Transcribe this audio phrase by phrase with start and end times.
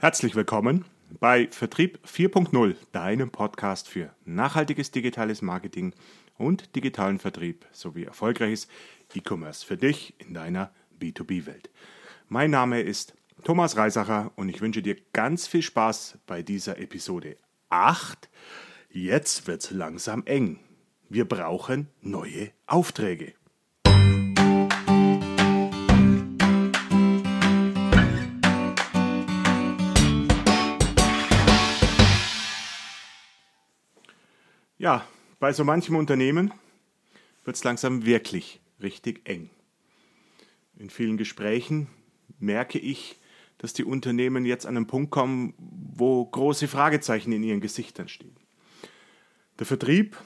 [0.00, 0.84] Herzlich willkommen
[1.18, 5.92] bei Vertrieb 4.0, deinem Podcast für nachhaltiges digitales Marketing
[6.36, 8.68] und digitalen Vertrieb sowie erfolgreiches
[9.12, 11.68] E-Commerce für dich in deiner B2B-Welt.
[12.28, 17.36] Mein Name ist Thomas Reisacher und ich wünsche dir ganz viel Spaß bei dieser Episode
[17.68, 18.28] 8.
[18.90, 20.60] Jetzt wird's langsam eng.
[21.08, 23.34] Wir brauchen neue Aufträge.
[34.78, 35.04] Ja,
[35.40, 36.52] bei so manchem Unternehmen
[37.44, 39.50] wird es langsam wirklich richtig eng.
[40.78, 41.88] In vielen Gesprächen
[42.38, 43.16] merke ich,
[43.58, 48.36] dass die Unternehmen jetzt an einen Punkt kommen, wo große Fragezeichen in ihren Gesichtern stehen.
[49.58, 50.16] Der Vertrieb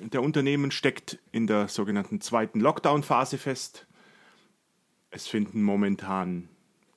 [0.00, 3.86] der Unternehmen steckt in der sogenannten zweiten Lockdown-Phase fest.
[5.10, 6.48] Es finden momentan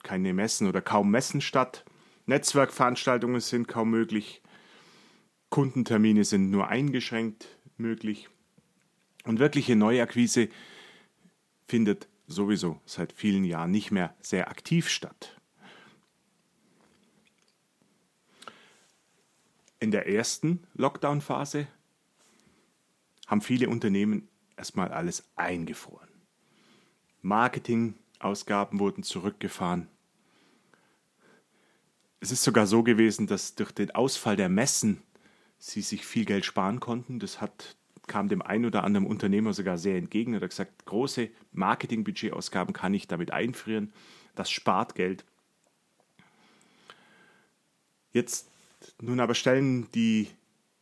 [0.03, 1.83] keine Messen oder kaum Messen statt.
[2.25, 4.41] Netzwerkveranstaltungen sind kaum möglich.
[5.49, 8.29] Kundentermine sind nur eingeschränkt möglich.
[9.23, 10.49] Und wirkliche Neuakquise
[11.67, 15.39] findet sowieso seit vielen Jahren nicht mehr sehr aktiv statt.
[19.79, 21.67] In der ersten Lockdown-Phase
[23.27, 26.09] haben viele Unternehmen erstmal alles eingefroren.
[27.21, 29.87] Marketingausgaben wurden zurückgefahren.
[32.19, 35.01] Es ist sogar so gewesen, dass durch den Ausfall der Messen
[35.65, 37.19] sie sich viel Geld sparen konnten.
[37.19, 40.33] Das hat, kam dem einen oder anderen Unternehmer sogar sehr entgegen.
[40.33, 43.91] Er hat gesagt, große Marketingbudgetausgaben kann ich damit einfrieren.
[44.35, 45.25] Das spart Geld.
[48.11, 48.47] Jetzt
[49.01, 50.29] nun aber stellen die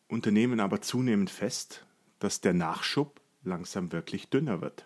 [0.10, 1.86] Unternehmen aber zunehmend fest,
[2.20, 4.86] dass der Nachschub langsam wirklich dünner wird.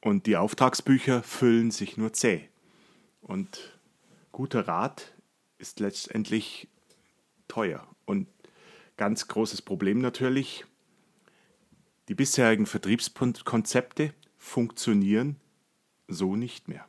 [0.00, 2.48] Und die Auftragsbücher füllen sich nur zäh.
[3.20, 3.80] Und
[4.30, 5.12] guter Rat
[5.58, 6.68] ist letztendlich
[7.48, 7.84] teuer.
[8.08, 8.26] Und
[8.96, 10.64] ganz großes Problem natürlich,
[12.08, 15.36] die bisherigen Vertriebskonzepte funktionieren
[16.06, 16.86] so nicht mehr.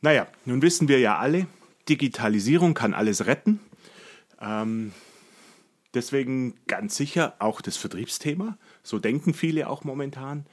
[0.00, 1.46] Naja, nun wissen wir ja alle,
[1.88, 3.60] Digitalisierung kann alles retten.
[4.40, 4.92] Ähm,
[5.94, 8.58] deswegen ganz sicher auch das Vertriebsthema.
[8.82, 10.46] So denken viele auch momentan.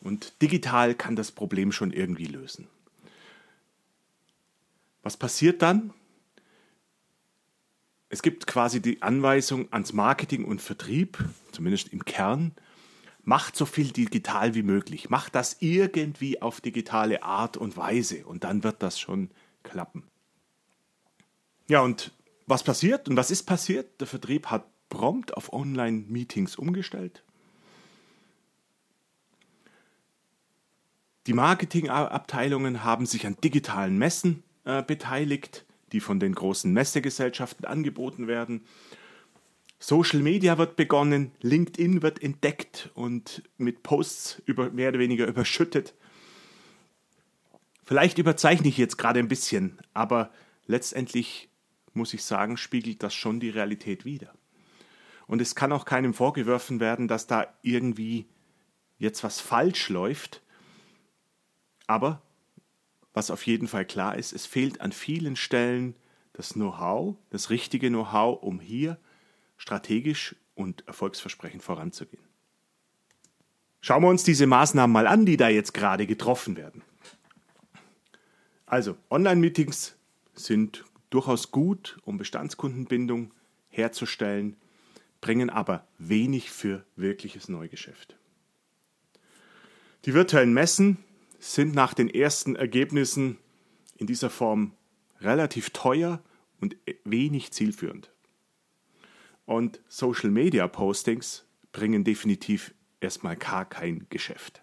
[0.00, 2.68] Und digital kann das Problem schon irgendwie lösen.
[5.02, 5.92] Was passiert dann?
[8.12, 12.52] Es gibt quasi die Anweisung ans Marketing und Vertrieb, zumindest im Kern,
[13.22, 15.10] macht so viel digital wie möglich.
[15.10, 19.30] Macht das irgendwie auf digitale Art und Weise und dann wird das schon
[19.62, 20.02] klappen.
[21.68, 22.10] Ja, und
[22.46, 24.00] was passiert und was ist passiert?
[24.00, 27.22] Der Vertrieb hat prompt auf Online-Meetings umgestellt.
[31.28, 38.26] Die Marketingabteilungen haben sich an digitalen Messen äh, beteiligt die von den großen Messegesellschaften angeboten
[38.26, 38.64] werden.
[39.78, 45.94] Social Media wird begonnen, LinkedIn wird entdeckt und mit Posts über, mehr oder weniger überschüttet.
[47.84, 50.30] Vielleicht überzeichne ich jetzt gerade ein bisschen, aber
[50.66, 51.48] letztendlich
[51.92, 54.32] muss ich sagen, spiegelt das schon die Realität wider.
[55.26, 58.26] Und es kann auch keinem vorgeworfen werden, dass da irgendwie
[58.98, 60.42] jetzt was falsch läuft.
[61.86, 62.22] Aber
[63.12, 65.94] was auf jeden Fall klar ist, es fehlt an vielen Stellen
[66.32, 68.98] das Know-how, das richtige Know-how, um hier
[69.56, 72.22] strategisch und erfolgsversprechend voranzugehen.
[73.80, 76.82] Schauen wir uns diese Maßnahmen mal an, die da jetzt gerade getroffen werden.
[78.66, 79.96] Also, Online-Meetings
[80.34, 83.32] sind durchaus gut, um Bestandskundenbindung
[83.68, 84.56] herzustellen,
[85.20, 88.16] bringen aber wenig für wirkliches Neugeschäft.
[90.04, 90.98] Die virtuellen Messen
[91.40, 93.38] sind nach den ersten Ergebnissen
[93.96, 94.72] in dieser Form
[95.20, 96.22] relativ teuer
[96.60, 98.10] und wenig zielführend.
[99.46, 104.62] Und Social Media Postings bringen definitiv erstmal gar kein Geschäft.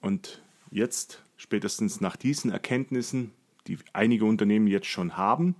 [0.00, 3.32] Und jetzt, spätestens nach diesen Erkenntnissen,
[3.66, 5.54] die einige Unternehmen jetzt schon haben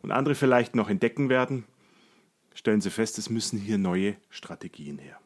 [0.00, 1.64] und andere vielleicht noch entdecken werden,
[2.54, 5.20] stellen sie fest, es müssen hier neue Strategien her.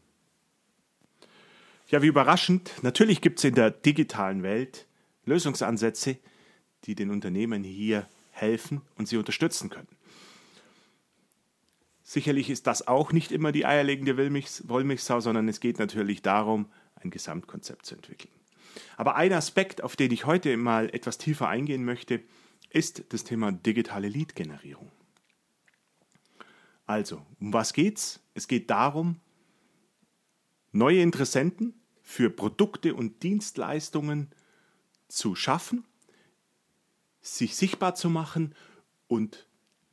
[1.93, 2.73] Ja, wie überraschend.
[2.81, 4.87] Natürlich gibt es in der digitalen Welt
[5.27, 6.17] Lösungsansätze,
[6.85, 9.94] die den Unternehmen hier helfen und sie unterstützen können.
[12.03, 17.11] Sicherlich ist das auch nicht immer die eierlegende Wollmilchsau, sondern es geht natürlich darum, ein
[17.11, 18.33] Gesamtkonzept zu entwickeln.
[18.97, 22.23] Aber ein Aspekt, auf den ich heute mal etwas tiefer eingehen möchte,
[22.71, 24.91] ist das Thema digitale Lead-Generierung.
[26.87, 28.21] Also, um was geht's?
[28.33, 29.21] Es geht darum,
[30.73, 31.75] neue Interessenten
[32.12, 34.29] für Produkte und Dienstleistungen
[35.09, 35.82] zu schaffen,
[37.23, 38.55] sich sichtbar zu machen
[39.09, 39.47] und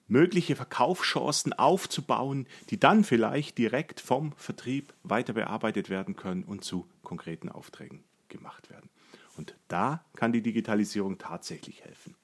[0.08, 6.90] mögliche Verkaufschancen aufzubauen, die dann vielleicht direkt vom Vertrieb weiter bearbeitet werden können und zu
[7.04, 8.90] konkreten Aufträgen gemacht werden.
[9.38, 12.16] Und da kann die Digitalisierung tatsächlich helfen.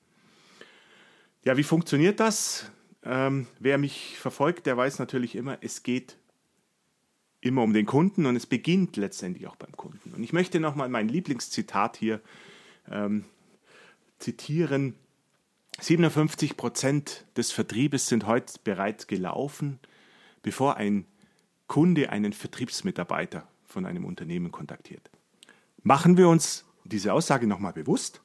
[1.46, 2.70] Ja, wie funktioniert das?
[3.02, 6.18] Ähm, wer mich verfolgt, der weiß natürlich immer, es geht
[7.46, 10.14] immer um den Kunden und es beginnt letztendlich auch beim Kunden.
[10.14, 12.22] Und ich möchte nochmal mein Lieblingszitat hier
[12.90, 13.26] ähm,
[14.20, 14.96] zitieren.
[15.80, 19.80] 57 Prozent des Vertriebes sind heute bereits gelaufen,
[20.42, 21.06] bevor ein
[21.68, 25.10] Kunde einen Vertriebsmitarbeiter von einem Unternehmen kontaktiert.
[25.84, 28.22] Machen wir uns diese Aussage nochmal bewusst.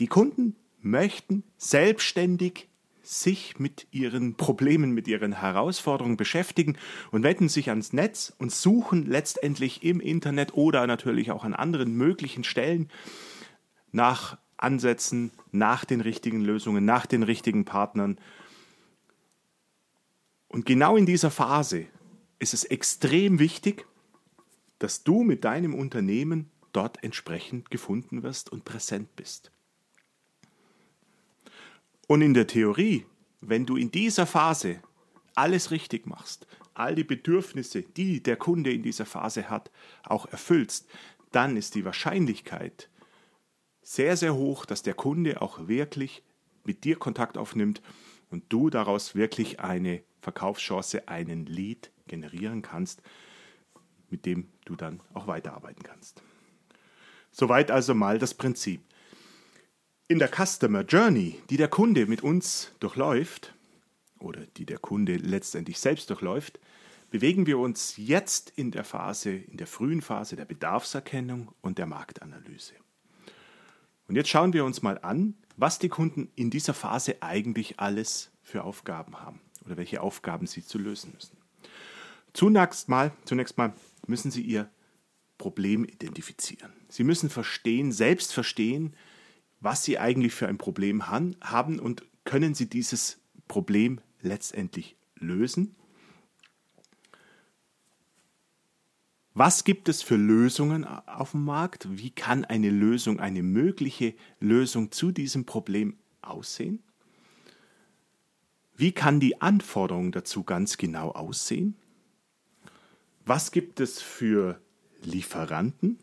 [0.00, 2.68] Die Kunden möchten selbstständig
[3.02, 6.76] sich mit ihren Problemen, mit ihren Herausforderungen beschäftigen
[7.10, 11.94] und wenden sich ans Netz und suchen letztendlich im Internet oder natürlich auch an anderen
[11.94, 12.88] möglichen Stellen
[13.90, 18.18] nach Ansätzen, nach den richtigen Lösungen, nach den richtigen Partnern.
[20.48, 21.86] Und genau in dieser Phase
[22.38, 23.86] ist es extrem wichtig,
[24.78, 29.52] dass du mit deinem Unternehmen dort entsprechend gefunden wirst und präsent bist.
[32.12, 33.06] Und in der Theorie,
[33.40, 34.82] wenn du in dieser Phase
[35.34, 39.70] alles richtig machst, all die Bedürfnisse, die der Kunde in dieser Phase hat,
[40.02, 40.90] auch erfüllst,
[41.30, 42.90] dann ist die Wahrscheinlichkeit
[43.80, 46.22] sehr, sehr hoch, dass der Kunde auch wirklich
[46.64, 47.80] mit dir Kontakt aufnimmt
[48.28, 53.00] und du daraus wirklich eine Verkaufschance, einen Lead generieren kannst,
[54.10, 56.22] mit dem du dann auch weiterarbeiten kannst.
[57.30, 58.82] Soweit also mal das Prinzip.
[60.12, 63.54] In der Customer Journey, die der Kunde mit uns durchläuft,
[64.18, 66.60] oder die der Kunde letztendlich selbst durchläuft,
[67.10, 71.86] bewegen wir uns jetzt in der Phase, in der frühen Phase der Bedarfserkennung und der
[71.86, 72.74] Marktanalyse.
[74.06, 78.30] Und jetzt schauen wir uns mal an, was die Kunden in dieser Phase eigentlich alles
[78.42, 81.38] für Aufgaben haben oder welche Aufgaben sie zu lösen müssen.
[82.34, 83.72] Zunächst mal, zunächst mal
[84.06, 84.68] müssen sie ihr
[85.38, 86.74] Problem identifizieren.
[86.90, 88.94] Sie müssen verstehen, selbst verstehen,
[89.62, 95.76] was sie eigentlich für ein Problem haben und können sie dieses Problem letztendlich lösen.
[99.34, 101.86] Was gibt es für Lösungen auf dem Markt?
[101.90, 106.82] Wie kann eine Lösung, eine mögliche Lösung zu diesem Problem aussehen?
[108.74, 111.76] Wie kann die Anforderung dazu ganz genau aussehen?
[113.24, 114.60] Was gibt es für
[115.02, 115.98] Lieferanten,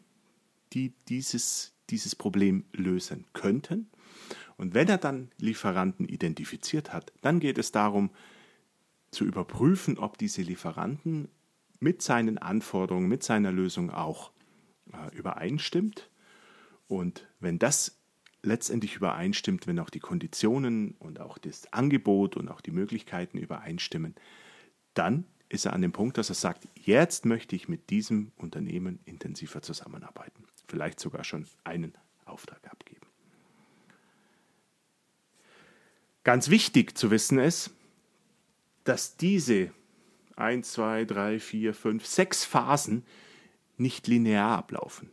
[0.74, 3.90] die dieses dieses Problem lösen könnten.
[4.58, 8.10] Und wenn er dann Lieferanten identifiziert hat, dann geht es darum
[9.12, 11.30] zu überprüfen, ob diese Lieferanten
[11.80, 14.32] mit seinen Anforderungen, mit seiner Lösung auch
[14.92, 16.10] äh, übereinstimmt.
[16.88, 17.98] Und wenn das
[18.44, 24.16] letztendlich übereinstimmt, wenn auch die Konditionen und auch das Angebot und auch die Möglichkeiten übereinstimmen,
[24.94, 29.00] dann ist er an dem Punkt, dass er sagt, jetzt möchte ich mit diesem Unternehmen
[29.06, 31.94] intensiver zusammenarbeiten vielleicht sogar schon einen
[32.26, 33.06] Auftrag abgeben.
[36.24, 37.72] Ganz wichtig zu wissen ist,
[38.84, 39.72] dass diese
[40.36, 43.04] 1, 2, 3, 4, 5, 6 Phasen
[43.78, 45.10] nicht linear ablaufen.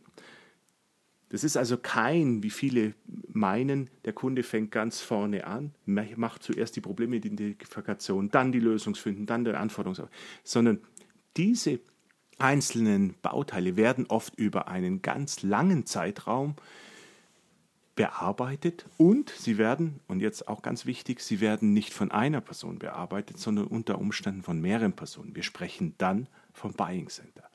[1.29, 2.93] Das ist also kein, wie viele
[3.27, 9.43] meinen, der Kunde fängt ganz vorne an, macht zuerst die Problemidentifikation, dann die Lösungsfinden, dann
[9.43, 10.01] die Anforderungs,
[10.43, 10.79] sondern
[11.35, 11.81] diese
[12.39, 16.55] einzelnen Bauteile werden oft über einen ganz langen Zeitraum
[17.95, 22.79] bearbeitet und sie werden, und jetzt auch ganz wichtig, sie werden nicht von einer Person
[22.79, 25.35] bearbeitet, sondern unter Umständen von mehreren Personen.
[25.35, 27.49] Wir sprechen dann vom Buying Center.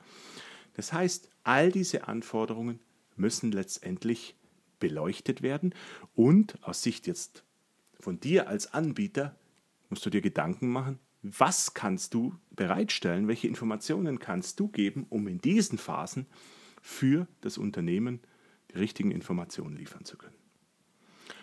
[0.75, 2.81] Das heißt, all diese Anforderungen
[3.17, 4.35] müssen letztendlich
[4.81, 5.75] beleuchtet werden
[6.15, 7.45] und aus Sicht jetzt
[8.01, 9.37] von dir als Anbieter
[9.91, 15.29] musst du dir Gedanken machen, was kannst du bereitstellen, welche Informationen kannst du geben, um
[15.29, 16.27] in diesen Phasen
[16.81, 18.21] für das Unternehmen
[18.73, 20.35] die richtigen Informationen liefern zu können.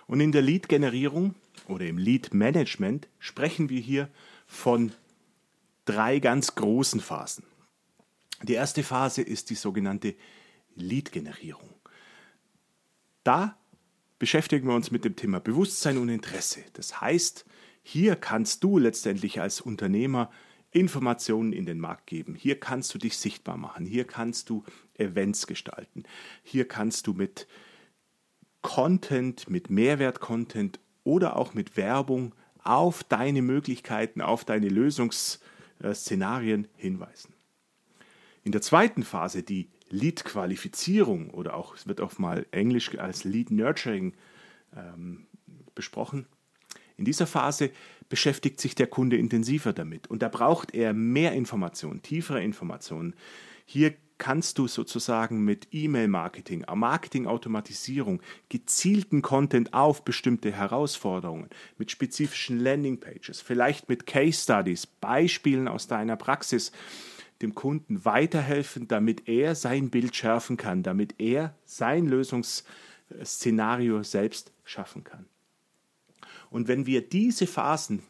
[0.05, 1.35] Und in der Lead-Generierung
[1.67, 4.09] oder im Lead-Management sprechen wir hier
[4.47, 4.91] von
[5.85, 7.45] drei ganz großen Phasen.
[8.43, 10.15] Die erste Phase ist die sogenannte
[10.75, 11.69] Lead-Generierung.
[13.23, 13.57] Da
[14.17, 16.63] beschäftigen wir uns mit dem Thema Bewusstsein und Interesse.
[16.73, 17.45] Das heißt,
[17.91, 20.29] hier kannst du letztendlich als Unternehmer
[20.69, 22.35] Informationen in den Markt geben.
[22.35, 23.83] Hier kannst du dich sichtbar machen.
[23.83, 26.03] Hier kannst du Events gestalten.
[26.43, 27.47] Hier kannst du mit
[28.61, 37.33] Content, mit Mehrwert-Content oder auch mit Werbung auf deine Möglichkeiten, auf deine Lösungsszenarien hinweisen.
[38.43, 44.13] In der zweiten Phase, die Lead-Qualifizierung oder auch, es wird auch mal Englisch als Lead-Nurturing
[44.75, 45.25] ähm,
[45.73, 46.27] besprochen.
[46.99, 47.71] In dieser Phase
[48.09, 53.15] beschäftigt sich der Kunde intensiver damit und da braucht er mehr Informationen, tiefere Informationen.
[53.65, 63.39] Hier kannst du sozusagen mit E-Mail-Marketing, Marketing-Automatisierung, gezielten Content auf bestimmte Herausforderungen, mit spezifischen Landing-Pages,
[63.39, 66.73] vielleicht mit Case-Studies, Beispielen aus deiner Praxis,
[67.41, 75.05] dem Kunden weiterhelfen, damit er sein Bild schärfen kann, damit er sein Lösungsszenario selbst schaffen
[75.05, 75.27] kann.
[76.49, 78.03] Und wenn wir diese Phasen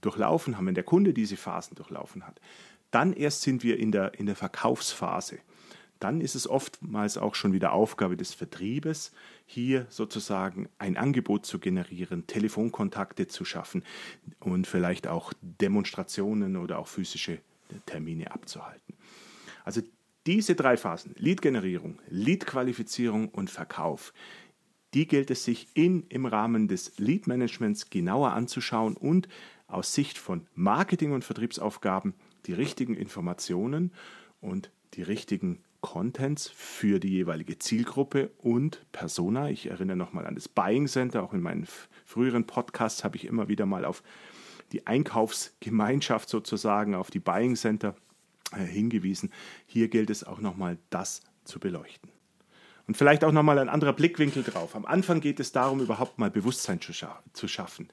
[0.00, 2.40] durchlaufen haben, wenn der Kunde diese Phasen durchlaufen hat,
[2.90, 5.38] dann erst sind wir in der, in der Verkaufsphase.
[5.98, 9.12] Dann ist es oftmals auch schon wieder Aufgabe des Vertriebes,
[9.46, 13.82] hier sozusagen ein Angebot zu generieren, Telefonkontakte zu schaffen
[14.40, 17.38] und vielleicht auch Demonstrationen oder auch physische
[17.86, 18.94] Termine abzuhalten.
[19.64, 19.80] Also
[20.26, 24.12] diese drei Phasen, Lead-Generierung, Lead-Qualifizierung und Verkauf,
[24.96, 29.28] die gilt es sich in, im Rahmen des Lead-Managements genauer anzuschauen und
[29.66, 32.14] aus Sicht von Marketing- und Vertriebsaufgaben
[32.46, 33.92] die richtigen Informationen
[34.40, 39.50] und die richtigen Contents für die jeweilige Zielgruppe und Persona.
[39.50, 41.22] Ich erinnere nochmal an das Buying Center.
[41.22, 41.66] Auch in meinen
[42.06, 44.02] früheren Podcasts habe ich immer wieder mal auf
[44.72, 47.94] die Einkaufsgemeinschaft sozusagen, auf die Buying Center
[48.52, 49.30] äh, hingewiesen.
[49.66, 52.15] Hier gilt es auch nochmal, das zu beleuchten.
[52.86, 54.76] Und vielleicht auch nochmal ein anderer Blickwinkel drauf.
[54.76, 57.88] Am Anfang geht es darum, überhaupt mal Bewusstsein zu, scha zu schaffen.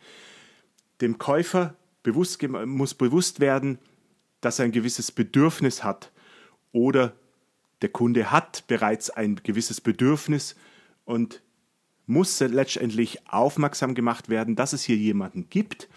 [1.01, 3.79] Dem Käufer bewusst, muss bewusst werden,
[4.41, 6.12] dass er ein gewisses Bedürfnis hat
[6.71, 7.13] oder
[7.81, 10.55] der Kunde hat bereits ein gewisses Bedürfnis
[11.05, 11.41] und
[12.05, 15.89] muss letztendlich aufmerksam gemacht werden, dass es hier jemanden gibt,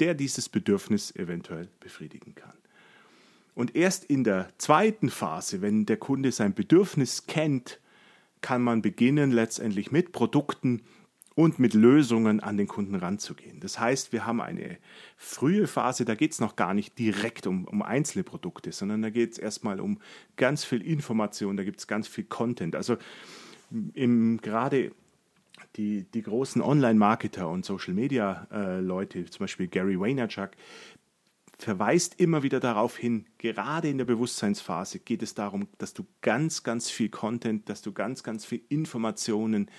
[0.00, 2.52] der dieses Bedürfnis eventuell befriedigen kann.
[3.54, 7.80] Und erst in der zweiten Phase, wenn der Kunde sein Bedürfnis kennt,
[8.42, 10.82] kann man beginnen, letztendlich mit Produkten
[11.34, 13.60] und mit Lösungen an den Kunden ranzugehen.
[13.60, 14.76] Das heißt, wir haben eine
[15.16, 19.10] frühe Phase, da geht es noch gar nicht direkt um, um einzelne Produkte, sondern da
[19.10, 19.98] geht es erstmal um
[20.36, 22.76] ganz viel Information, da gibt es ganz viel Content.
[22.76, 22.98] Also
[23.94, 24.92] im, gerade
[25.76, 30.50] die, die großen Online-Marketer und Social-Media-Leute, äh, zum Beispiel Gary Vaynerchuk,
[31.62, 36.62] verweist immer wieder darauf hin, gerade in der Bewusstseinsphase geht es darum, dass du ganz,
[36.62, 39.70] ganz viel Content, dass du ganz, ganz viel Informationen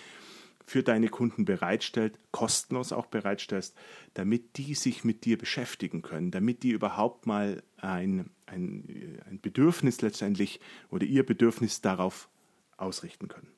[0.65, 3.75] für deine Kunden bereitstellt, kostenlos auch bereitstellst,
[4.13, 10.01] damit die sich mit dir beschäftigen können, damit die überhaupt mal ein, ein, ein Bedürfnis
[10.01, 10.59] letztendlich
[10.89, 12.29] oder ihr Bedürfnis darauf
[12.77, 13.51] ausrichten können.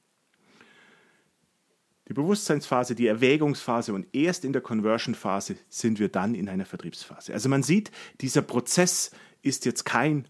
[2.07, 7.33] Die Bewusstseinsphase, die Erwägungsphase und erst in der Conversion-Phase sind wir dann in einer Vertriebsphase.
[7.33, 10.27] Also man sieht, dieser Prozess ist jetzt kein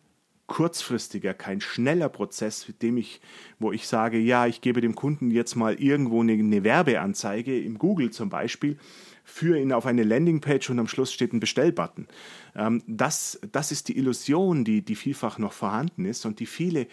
[0.48, 3.20] kurzfristiger, kein schneller Prozess, dem ich,
[3.60, 7.77] wo ich sage, ja, ich gebe dem Kunden jetzt mal irgendwo eine, eine Werbeanzeige im
[7.77, 8.77] Google zum Beispiel,
[9.24, 12.08] führe ihn auf eine Landingpage und am Schluss steht ein Bestellbutton.
[12.55, 16.88] Ähm, das, das ist die Illusion, die, die vielfach noch vorhanden ist und die viele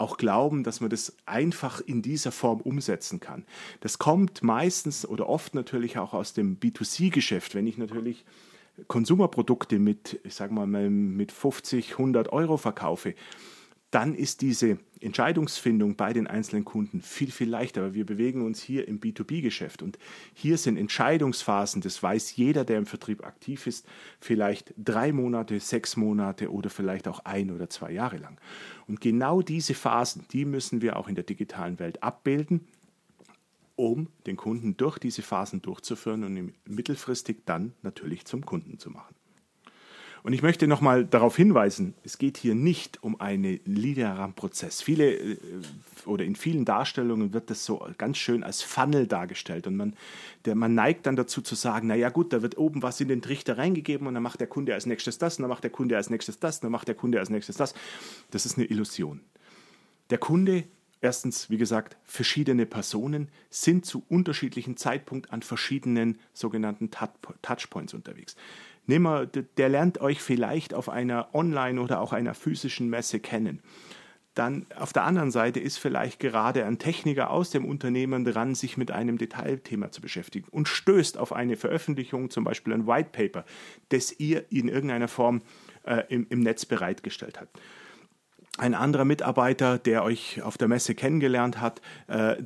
[0.00, 3.44] auch glauben, dass man das einfach in dieser Form umsetzen kann.
[3.80, 8.24] Das kommt meistens oder oft natürlich auch aus dem B2C-Geschäft, wenn ich natürlich
[8.88, 13.14] Konsumerprodukte mit, ich sage mal, mit 50, 100 Euro verkaufe,
[13.90, 17.82] dann ist diese Entscheidungsfindung bei den einzelnen Kunden viel, viel leichter.
[17.82, 19.98] Aber wir bewegen uns hier im B2B-Geschäft und
[20.34, 23.86] hier sind Entscheidungsphasen, das weiß jeder, der im Vertrieb aktiv ist,
[24.20, 28.38] vielleicht drei Monate, sechs Monate oder vielleicht auch ein oder zwei Jahre lang.
[28.86, 32.68] Und genau diese Phasen, die müssen wir auch in der digitalen Welt abbilden
[33.80, 39.14] um den Kunden durch diese Phasen durchzuführen und mittelfristig dann natürlich zum Kunden zu machen.
[40.22, 44.82] Und ich möchte nochmal darauf hinweisen, es geht hier nicht um einen linearen Prozess.
[44.82, 45.38] Viele äh,
[46.04, 49.94] oder in vielen Darstellungen wird das so ganz schön als Funnel dargestellt und man,
[50.44, 53.22] der, man neigt dann dazu zu sagen, naja gut, da wird oben was in den
[53.22, 55.96] Trichter reingegeben und dann macht der Kunde als nächstes das, und dann macht der Kunde
[55.96, 57.74] als nächstes das, und dann macht der Kunde als nächstes das.
[58.30, 59.20] Das ist eine Illusion.
[60.10, 60.64] Der Kunde
[61.02, 68.36] Erstens, wie gesagt, verschiedene Personen sind zu unterschiedlichen Zeitpunkten an verschiedenen sogenannten Touchpoints unterwegs.
[68.86, 73.62] Wir, der lernt euch vielleicht auf einer Online- oder auch einer physischen Messe kennen.
[74.34, 78.76] Dann auf der anderen Seite ist vielleicht gerade ein Techniker aus dem Unternehmen dran, sich
[78.76, 83.44] mit einem Detailthema zu beschäftigen und stößt auf eine Veröffentlichung, zum Beispiel ein White Paper,
[83.88, 85.42] das ihr in irgendeiner Form
[85.82, 87.60] äh, im, im Netz bereitgestellt habt
[88.58, 92.36] ein anderer Mitarbeiter, der euch auf der Messe kennengelernt hat, äh,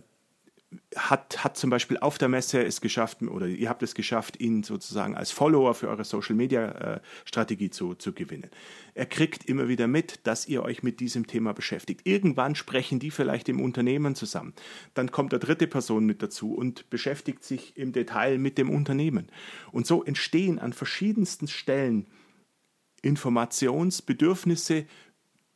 [0.96, 4.62] hat, hat zum Beispiel auf der Messe es geschafft, oder ihr habt es geschafft, ihn
[4.62, 8.50] sozusagen als Follower für eure Social Media äh, Strategie zu, zu gewinnen.
[8.94, 12.02] Er kriegt immer wieder mit, dass ihr euch mit diesem Thema beschäftigt.
[12.04, 14.54] Irgendwann sprechen die vielleicht im Unternehmen zusammen.
[14.94, 19.28] Dann kommt eine dritte Person mit dazu und beschäftigt sich im Detail mit dem Unternehmen.
[19.72, 22.06] Und so entstehen an verschiedensten Stellen
[23.04, 24.86] Informationsbedürfnisse,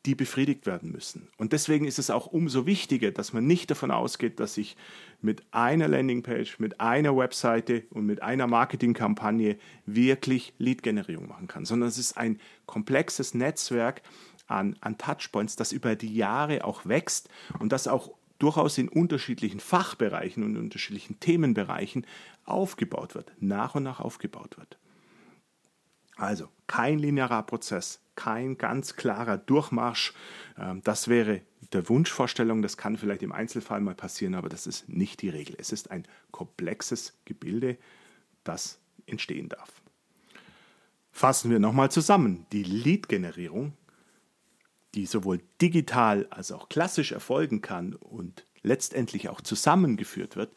[0.09, 1.29] die befriedigt werden müssen.
[1.37, 4.75] Und deswegen ist es auch umso wichtiger, dass man nicht davon ausgeht, dass ich
[5.21, 11.91] mit einer Landingpage, mit einer Webseite und mit einer Marketingkampagne wirklich Lead-Generierung machen kann, sondern
[11.91, 14.01] es ist ein komplexes Netzwerk
[14.47, 19.61] an, an Touchpoints, das über die Jahre auch wächst und das auch durchaus in unterschiedlichen
[19.61, 22.07] Fachbereichen und unterschiedlichen Themenbereichen
[22.47, 24.79] aufgebaut wird, nach und nach aufgebaut wird.
[26.17, 30.13] Also kein linearer Prozess, kein ganz klarer Durchmarsch.
[30.59, 34.89] Ähm, das wäre der Wunschvorstellung, das kann vielleicht im Einzelfall mal passieren, aber das ist
[34.89, 35.55] nicht die Regel.
[35.59, 37.79] Es ist ein komplexes Gebilde,
[38.43, 39.71] das entstehen darf.
[41.13, 42.45] Fassen wir nochmal zusammen.
[42.51, 43.75] Die Lead-Generierung,
[44.97, 50.53] die sowohl digital als auch klassisch erfolgen kann und letztendlich auch zusammengeführt wird,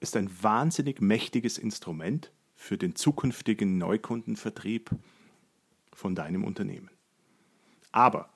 [0.00, 4.90] ist ein wahnsinnig mächtiges Instrument für den zukünftigen Neukundenvertrieb
[5.92, 6.91] von deinem Unternehmen.
[7.92, 8.30] Aber,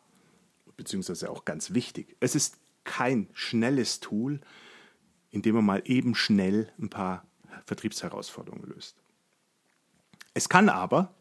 [0.76, 4.40] beziehungsweise auch ganz wichtig, es ist kein schnelles Tool,
[5.30, 7.26] in dem man mal eben schnell ein paar
[7.64, 8.96] Vertriebsherausforderungen löst.
[10.34, 11.14] Es kann aber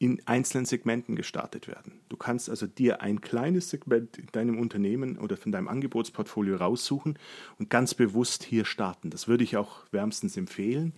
[0.00, 2.00] in einzelnen Segmenten gestartet werden.
[2.08, 7.18] Du kannst also dir ein kleines Segment in deinem Unternehmen oder von deinem Angebotsportfolio raussuchen
[7.58, 9.10] und ganz bewusst hier starten.
[9.10, 10.92] Das würde ich auch wärmstens empfehlen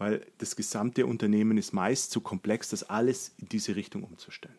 [0.00, 4.56] weil das gesamte Unternehmen ist meist zu komplex, das alles in diese Richtung umzustellen.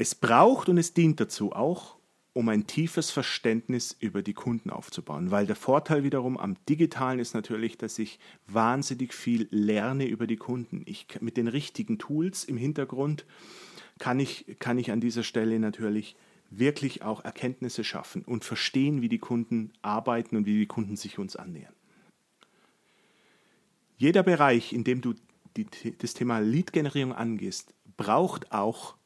[0.00, 1.98] Es braucht und es dient dazu auch,
[2.32, 7.34] um ein tiefes Verständnis über die Kunden aufzubauen, weil der Vorteil wiederum am digitalen ist
[7.34, 10.84] natürlich, dass ich wahnsinnig viel lerne über die Kunden.
[10.86, 13.26] Ich mit den richtigen Tools im Hintergrund
[13.98, 16.16] kann ich, kann ich an dieser Stelle natürlich
[16.48, 21.18] wirklich auch Erkenntnisse schaffen und verstehen, wie die Kunden arbeiten und wie die Kunden sich
[21.18, 21.74] uns annähern.
[23.98, 25.12] Jeder Bereich, in dem du
[25.58, 25.66] die,
[25.98, 28.96] das Thema Lead-Generierung angehst, braucht auch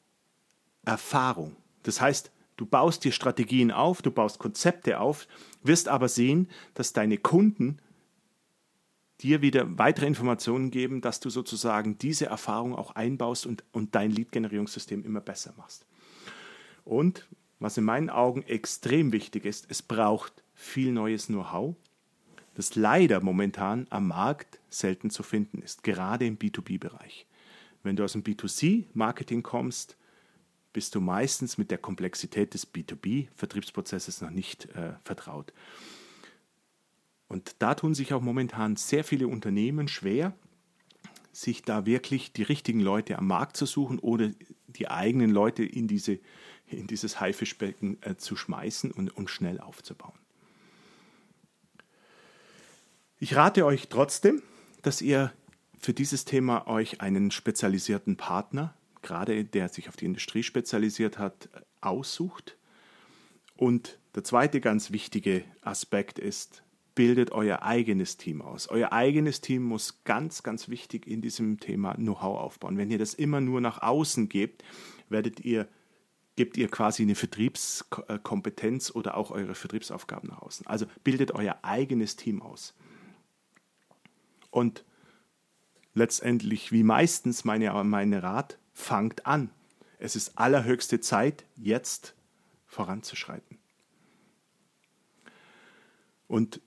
[0.85, 1.57] Erfahrung.
[1.83, 5.27] Das heißt, du baust dir Strategien auf, du baust Konzepte auf,
[5.63, 7.79] wirst aber sehen, dass deine Kunden
[9.21, 14.11] dir wieder weitere Informationen geben, dass du sozusagen diese Erfahrung auch einbaust und, und dein
[14.11, 15.87] Lead-Generierungssystem immer besser machst.
[16.85, 17.27] Und
[17.59, 21.77] was in meinen Augen extrem wichtig ist, es braucht viel neues Know-how,
[22.55, 27.27] das leider momentan am Markt selten zu finden ist, gerade im B2B-Bereich.
[27.83, 29.97] Wenn du aus dem B2C-Marketing kommst,
[30.75, 35.55] bist du meistens mit der Komplexität des B2B-Vertriebsprozesses noch nicht äh, vertraut.
[37.29, 40.35] Und da tun sich auch momentan sehr viele Unternehmen schwer,
[41.33, 44.31] sich da wirklich die richtigen Leute am Markt zu suchen oder
[44.67, 46.19] die eigenen Leute in, diese,
[46.67, 50.19] in dieses Haifischbecken äh, zu schmeißen und, und schnell aufzubauen.
[53.21, 54.43] Ich rate euch trotzdem,
[54.83, 55.33] dass ihr
[55.79, 61.49] für dieses Thema euch einen spezialisierten Partner, gerade der sich auf die Industrie spezialisiert hat,
[61.81, 62.57] aussucht.
[63.57, 66.65] Und der zweite ganz wichtige Aspekt ist,
[66.95, 68.69] bildet euer eigenes Team aus.
[68.69, 72.79] Euer eigenes Team muss ganz, ganz wichtig in diesem Thema Know-how aufbauen.
[72.79, 74.65] Wenn ihr das immer nur nach außen gebt,
[75.09, 75.69] werdet ihr,
[76.37, 80.67] gebt ihr quasi eine Vertriebskompetenz oder auch eure Vertriebsaufgaben nach außen.
[80.67, 82.75] Also bildet euer eigenes Team aus.
[84.51, 84.85] Und
[85.95, 89.51] letztendlich, wie meistens, meine, meine Rat, fangt an.
[89.99, 92.15] Es ist allerhöchste Zeit, jetzt
[92.67, 93.59] voranzuschreiten.
[96.27, 96.61] Und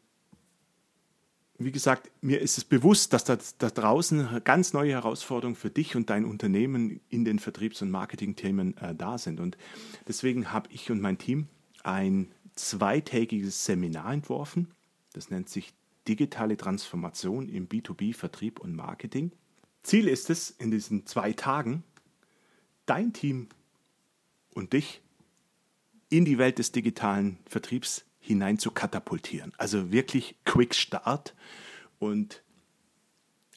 [1.59, 5.95] wie gesagt, mir ist es bewusst, dass da, da draußen ganz neue Herausforderungen für dich
[5.95, 9.39] und dein Unternehmen in den Vertriebs- und Marketingthemen äh, da sind.
[9.39, 9.57] Und
[10.07, 11.47] deswegen habe ich und mein Team
[11.83, 14.71] ein zweitägiges Seminar entworfen.
[15.13, 15.73] Das nennt sich
[16.07, 19.31] digitale Transformation im B2B-Vertrieb und Marketing.
[19.83, 21.83] Ziel ist es, in diesen zwei Tagen
[22.87, 23.47] dein Team
[24.53, 25.01] und dich
[26.09, 29.53] in die Welt des digitalen Vertriebs hinein zu katapultieren.
[29.57, 31.35] Also wirklich Quick Start
[31.99, 32.43] und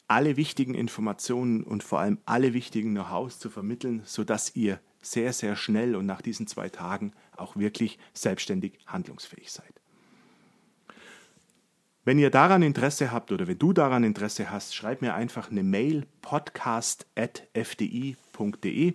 [0.07, 5.55] alle wichtigen Informationen und vor allem alle wichtigen Know-hows zu vermitteln, sodass ihr sehr, sehr
[5.55, 9.80] schnell und nach diesen zwei Tagen auch wirklich selbstständig handlungsfähig seid.
[12.03, 15.61] Wenn ihr daran Interesse habt oder wenn du daran Interesse hast, schreib mir einfach eine
[15.61, 18.93] Mail podcast.fdi.de.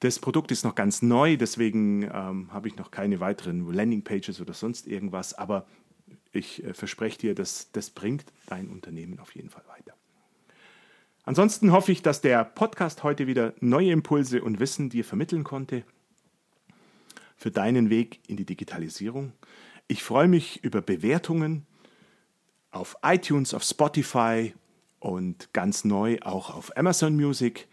[0.00, 4.52] Das Produkt ist noch ganz neu, deswegen ähm, habe ich noch keine weiteren Landingpages oder
[4.52, 5.66] sonst irgendwas, aber
[6.32, 9.94] ich äh, verspreche dir, dass das bringt dein Unternehmen auf jeden Fall weiter.
[11.22, 15.84] Ansonsten hoffe ich, dass der Podcast heute wieder neue Impulse und Wissen dir vermitteln konnte
[17.38, 19.32] für deinen Weg in die Digitalisierung.
[19.88, 21.66] Ich freue mich über Bewertungen
[22.70, 24.54] auf iTunes, auf Spotify
[24.98, 27.68] und ganz neu auch auf Amazon Music.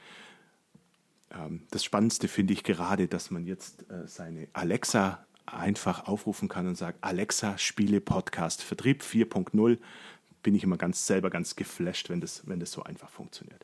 [1.32, 6.68] Ähm, das Spannendste finde ich gerade, dass man jetzt äh, seine Alexa einfach aufrufen kann
[6.68, 9.78] und sagt, Alexa, spiele Podcast Vertrieb 4.0.
[10.44, 13.64] Bin ich immer ganz selber ganz geflasht, wenn das, wenn das so einfach funktioniert.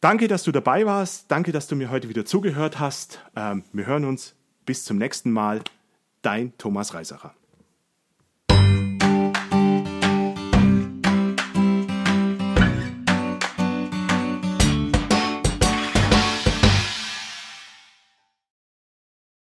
[0.00, 1.30] Danke, dass du dabei warst.
[1.30, 3.20] Danke, dass du mir heute wieder zugehört hast.
[3.36, 4.34] Ähm, wir hören uns.
[4.66, 5.62] Bis zum nächsten Mal.
[6.22, 7.34] Dein Thomas Reisacher.